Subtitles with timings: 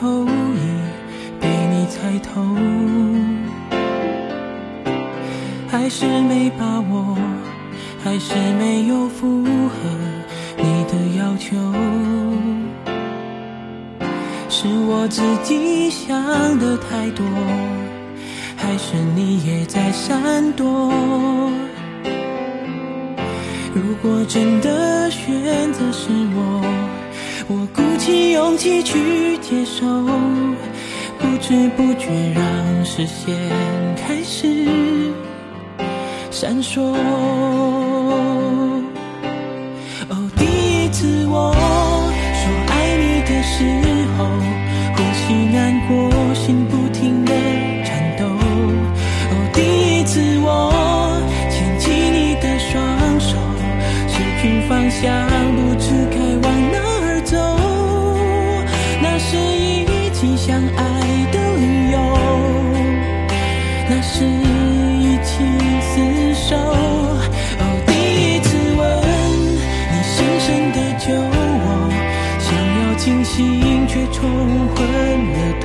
[0.00, 0.28] 头已
[1.38, 2.40] 被你猜透，
[5.68, 7.18] 还是没把握，
[8.02, 9.74] 还是没有符合
[10.56, 11.54] 你的要求，
[14.48, 17.26] 是我自己想的太多，
[18.56, 20.90] 还是你也在闪躲？
[23.74, 26.99] 如果真的选择是我。
[27.52, 29.84] 我鼓起勇气去接受，
[31.18, 33.36] 不知不觉让视线
[33.96, 34.64] 开始
[36.30, 36.80] 闪烁。
[40.08, 43.64] 哦，第一次我说爱你的时
[44.16, 44.24] 候，
[44.94, 46.88] 呼吸难过，心不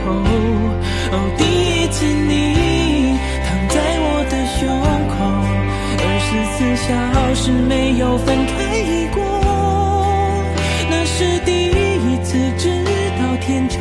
[0.07, 4.61] 哦，第一次你躺在我的胸
[5.09, 5.15] 口，
[5.99, 6.89] 二十四小
[7.35, 8.53] 时没有分开
[9.13, 9.17] 过，
[10.89, 12.69] 那是第一次知
[13.19, 13.23] 道。
[13.41, 13.79] 天长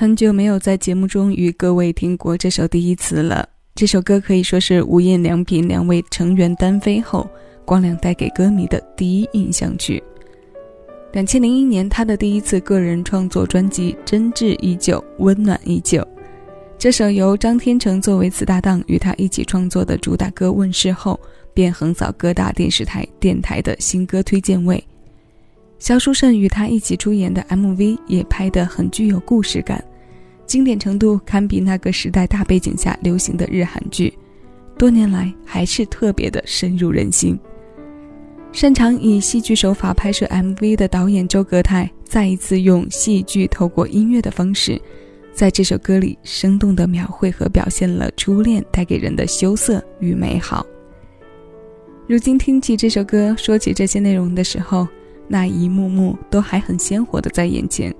[0.00, 3.48] 很久没有在节目中与各位听过这首《第一次》了。
[3.74, 7.28] 这首歌可以说是无印良品两位成员单飞后，
[7.64, 10.00] 光良带给歌迷的第一印象曲。
[11.10, 16.00] 两千零一年，他的第一次个人创作专辑《真挚依旧，温暖依旧》。
[16.78, 21.18] 这首由张天成作为此搭档与他一起创作的主打歌问世后，
[21.52, 24.80] 便横扫各大电视台、电台的新歌推荐位。
[25.78, 29.82] 萧淑慎与他一起出演的 MV 也拍得很具有故事感，
[30.44, 34.12] 经典程度堪比那个时代大背景下流行的日韩剧，
[34.76, 37.38] 多年来还是特别的深入人心。
[38.50, 44.80] 擅长以戏剧手法拍摄 MV 的导演周格泰，再一次用戏剧透过音乐的方式，
[45.32, 50.66] 在这首歌里生动地描绘和表现了初恋带给人的羞涩与美好。
[52.08, 54.88] 如今听起这首歌，说起这些内容的时候，
[55.28, 57.94] 那一幕幕都还很鲜活的在眼前，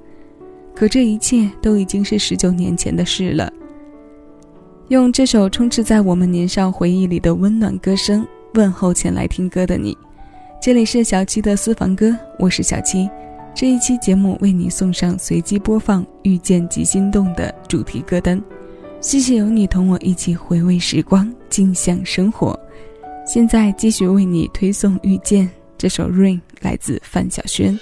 [0.75, 3.53] 可这一切都已经是十九年前的事了。
[4.89, 9.97] 用这首充斥在我们年少回忆里的温暖歌声，问候前来听歌的你。
[10.61, 13.09] 这里是小七的私房歌，我是小七。
[13.55, 18.41] 这一期节目为你送上随机播放《遇见即心动》的主题歌单。
[19.01, 22.59] 谢谢有你同我一起回味时光，静享生活。
[23.27, 25.47] 现在继续为你推送《遇见》
[25.79, 27.79] 这首 rain 来自范晓萱。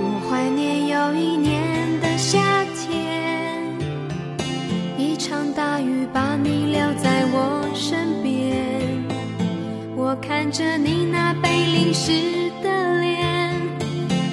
[0.00, 1.65] 我怀念又一年
[10.20, 13.52] 看着你那被淋湿的脸，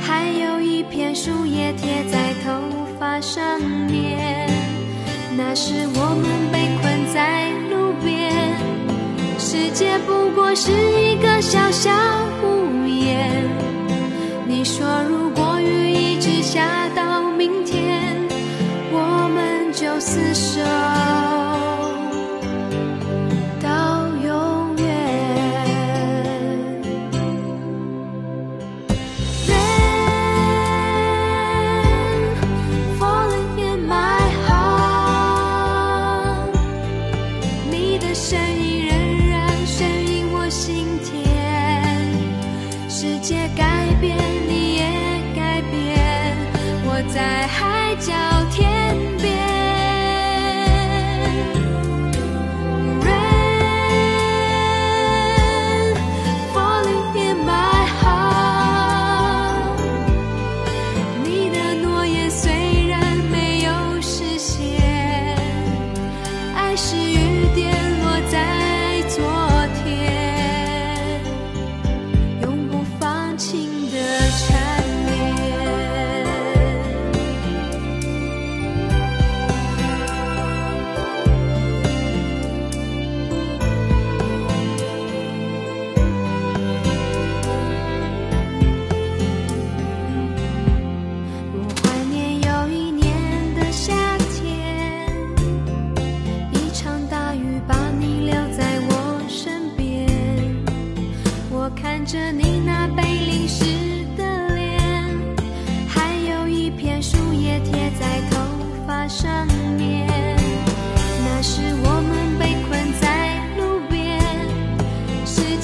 [0.01, 2.51] 还有一片树叶贴在头
[2.99, 4.49] 发上面。
[5.35, 8.57] 那时我们被困在路边，
[9.39, 11.91] 世界不过是一个小小
[12.43, 13.49] 屋檐。
[14.47, 18.01] 你说如果雨一直下到明天，
[18.91, 21.42] 我们就厮守。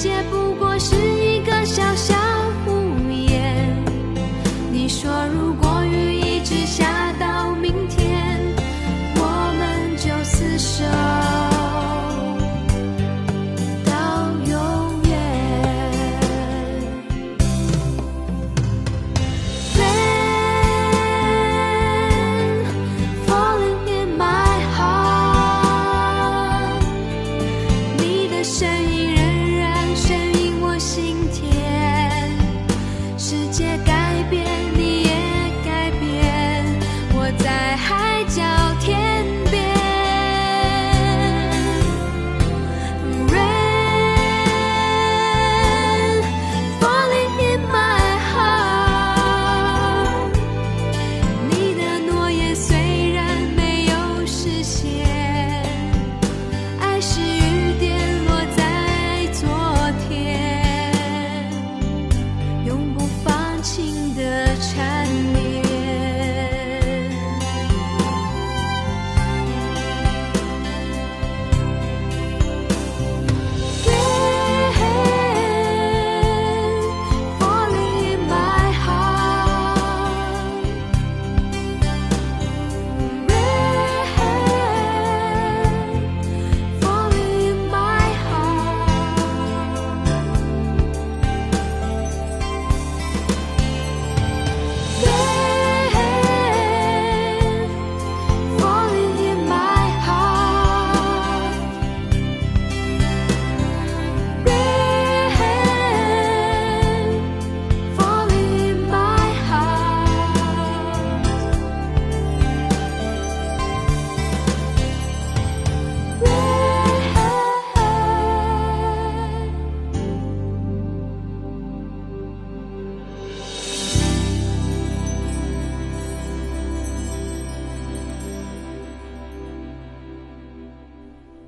[0.00, 1.09] 世界不过是。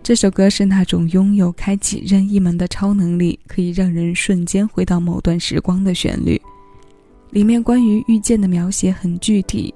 [0.02, 6.40] 这首歌是那种拥有开启任意门的超能力，可以让人瞬间回到某段时光的旋律。
[7.30, 9.72] 里面关于遇见的描写很具体，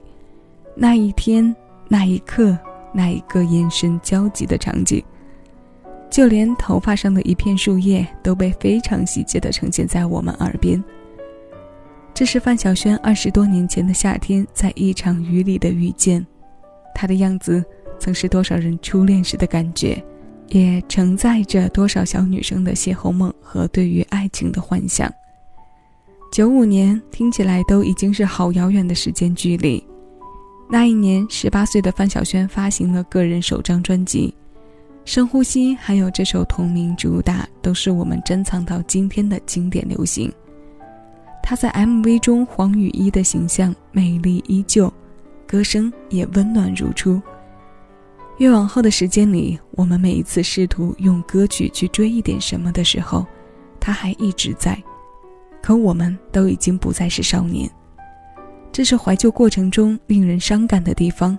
[0.74, 1.54] 那一天、
[1.86, 2.58] 那一刻、
[2.92, 5.00] 那一个眼神交集的场景，
[6.10, 10.82] 就连头发上的一片树叶都被非常细节地呈现在我们耳边。
[12.12, 16.26] 这是范晓萱二十多年前的夏天，在一场雨里的遇见，
[16.96, 17.64] 她的样子
[18.00, 20.02] 曾是多少人初恋时的感觉。
[20.48, 25.12] 也承载着多少小女生的邂逅梦和对于爱情的幻想。
[26.32, 29.82] 九五年听起来都已经是好遥远的时间距离。
[30.68, 34.34] 那一年，十八岁的范晓萱发行了个人首张专辑，
[35.04, 40.30] 《深呼吸》，还有这首同名主打，都是我们珍藏到今天的经典流行。
[41.40, 44.92] 她在 MV 中黄雨依的形象美丽依旧，
[45.46, 47.22] 歌声也温暖如初。
[48.38, 53.26] 越往后的时间里，我们每一次试图用歌曲去追一点什么的时候，
[53.80, 54.80] 它还一直在。
[55.62, 57.68] 可我们都已经不再是少年，
[58.70, 61.36] 这是怀旧过程中令人伤感的地方，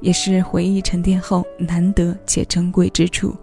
[0.00, 3.36] 也是回忆沉淀后难得且珍贵之处。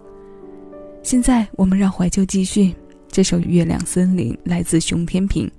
[1.02, 2.74] 现在，我们让怀旧继续。
[3.08, 5.50] 这首《月亮森林》来自熊天平，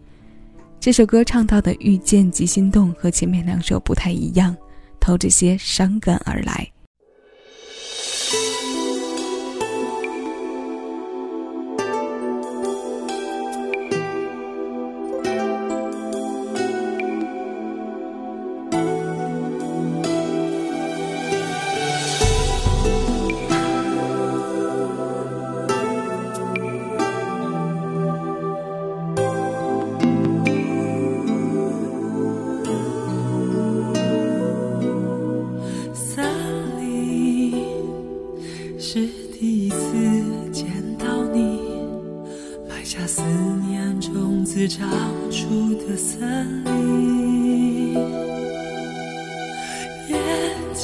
[0.80, 4.56] 这首歌唱到的遇见及心动和前面两首不太一样，
[5.00, 6.70] 透着些伤感而来。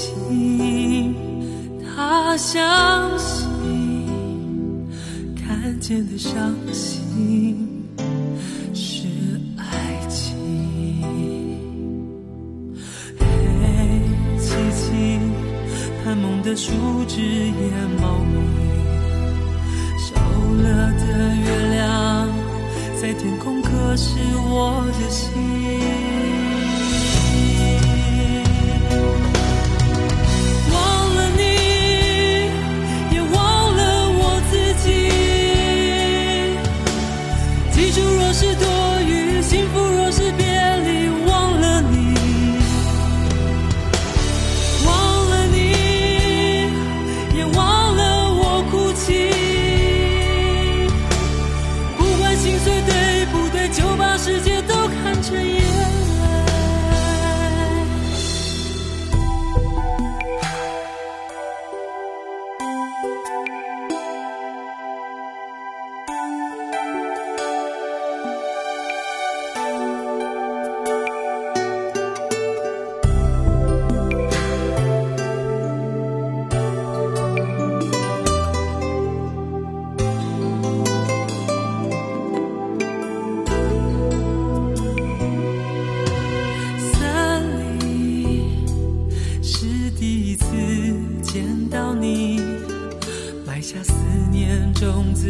[0.03, 0.17] 眼
[0.57, 1.15] 睛，
[1.95, 3.47] 他相信
[5.35, 7.85] 看见的伤心
[8.73, 9.07] 是
[9.57, 9.63] 爱
[10.09, 10.35] 情。
[13.19, 13.25] 黑
[14.39, 15.19] 漆漆，
[16.03, 16.71] 探梦的树
[17.07, 17.53] 枝也
[18.01, 18.35] 茂密，
[19.99, 20.15] 瘦
[20.55, 21.45] 了的月
[21.75, 22.29] 亮
[23.01, 23.61] 在天空。
[23.61, 24.19] 可是
[24.49, 25.82] 我的心。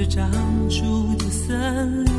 [0.08, 0.28] 长
[0.70, 2.13] 出的森林，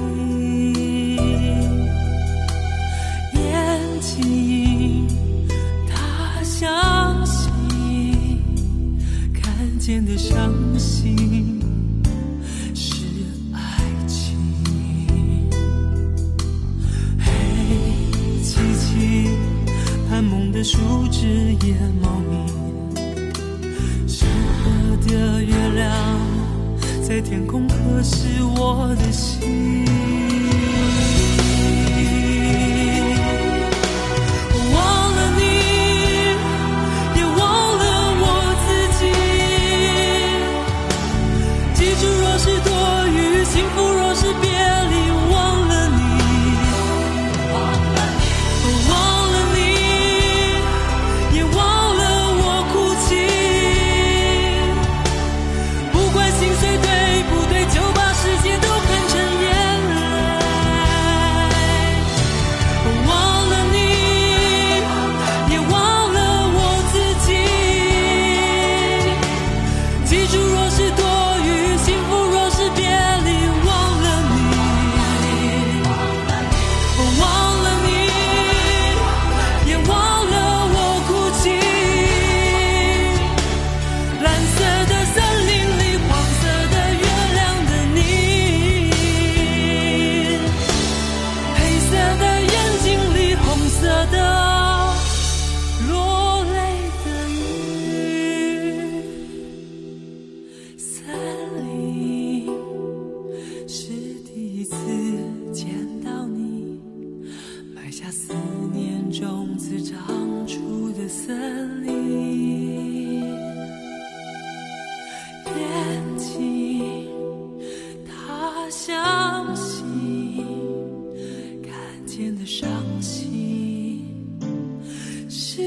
[125.29, 125.63] 是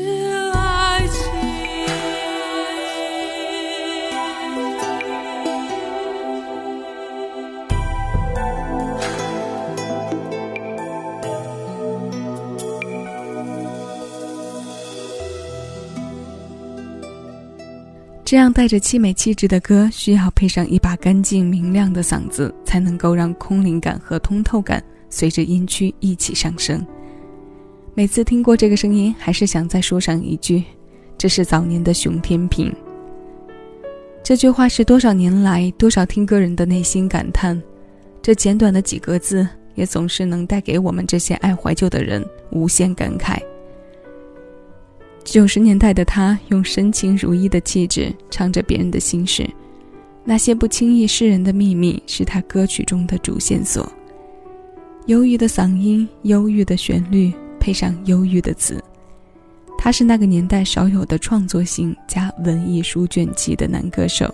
[0.54, 1.16] 爱情
[18.26, 26.86] 这样带着凄美气质的歌，需要配上一把干净明亮的嗓子，才能够让空灵感和通透感随着音区一起上升。
[27.98, 30.64] 每次听过这个声音，还是想再说上一句
[31.18, 32.72] ：“这是早年的熊天平。”
[34.24, 37.60] 这句话是多少年来多少听歌人的内心感叹。
[38.22, 43.40] 这简短的几个字，也总是能带给我们这些爱怀旧的人无限感慨。
[45.24, 49.50] 九十年代的他，用深情如一的气质唱着别人的心事，
[50.24, 53.92] 那些不轻易示人的秘密，是他歌曲中的主线索。
[55.08, 57.34] 忧郁的嗓音，忧郁的旋律，
[57.68, 58.82] 配上忧郁的词，
[59.78, 64.34] 他是那个年代少有的创作性加文艺书卷气的男歌手。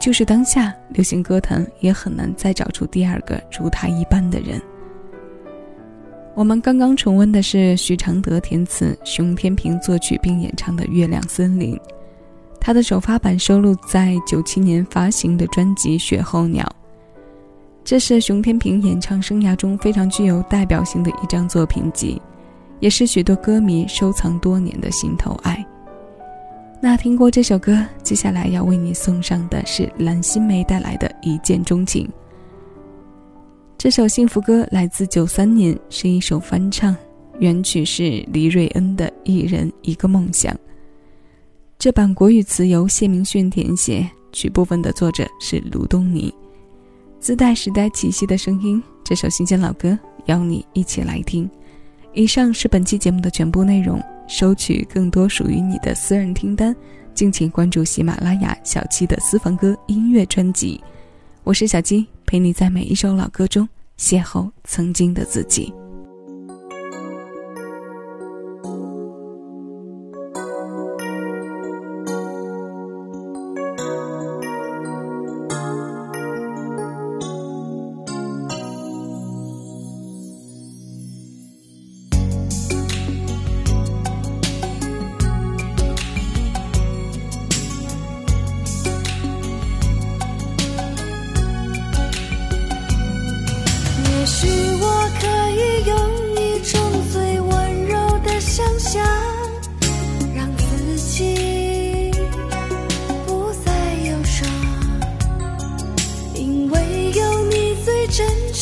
[0.00, 4.60] 就是当下流行歌坛也很难再找出第二个如他一般的人。
[6.34, 11.76] 我们刚刚重温的是许常德填词、熊天平作曲并演唱的《月亮森林》，
[12.60, 16.64] 他的首发版收录在九七年发行的专辑《雪候鸟》。
[17.84, 22.20] 这是熊天平演唱生涯中非常具有代表性的一张作品集，
[22.80, 25.64] 也是许多歌迷收藏多年的心头爱。
[26.82, 32.06] 那听过这首歌，接下来要为你送上的是蓝心湄带来的《一见钟情》。
[33.76, 36.96] 这首幸福歌来自九三年，是一首翻唱，
[37.38, 40.54] 原曲是黎瑞恩的《一人一个梦想》。
[41.78, 46.32] 这版国语词由谢明训填写，曲部分的作者是卢东尼，
[47.18, 48.82] 自带时代气息的声音。
[49.04, 51.48] 这首新鲜老歌，邀你一起来听。
[52.12, 56.74] 以上是本期节目的全部内容，收取更多属于你的私人听单，
[57.14, 60.80] 敬请关注喜马拉雅小七的私房歌音乐专辑。
[61.44, 62.06] 我是小七。
[62.26, 63.68] 陪你在每一首老歌中
[63.98, 65.74] 邂逅曾经的自己。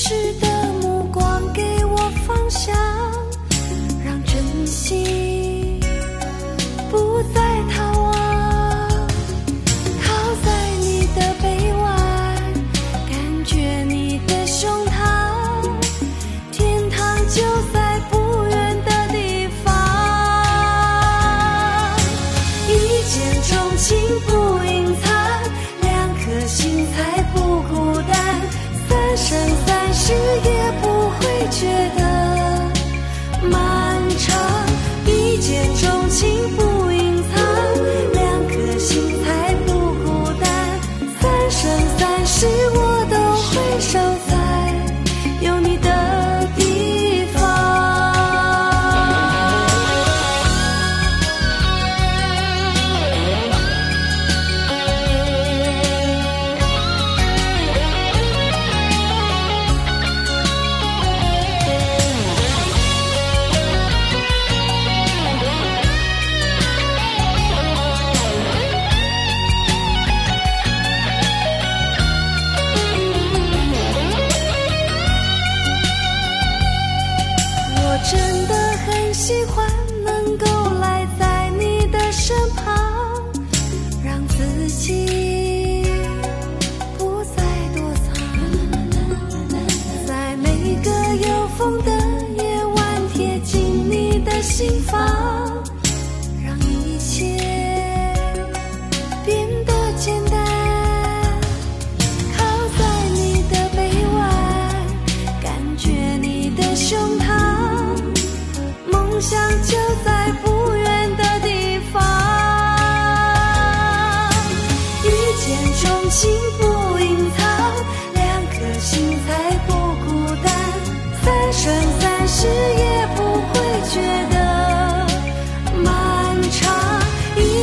[0.09, 0.48] 真实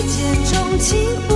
[0.05, 1.34] 一见钟情。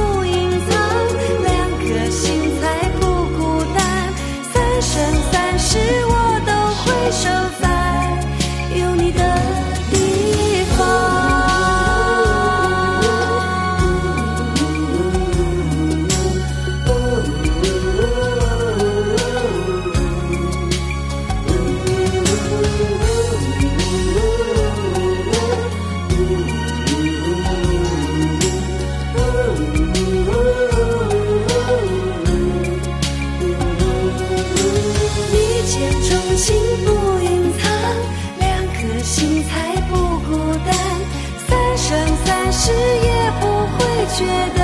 [44.19, 44.58] 觉得